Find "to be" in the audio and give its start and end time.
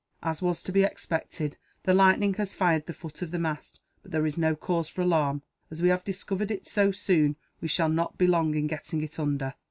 0.63-0.81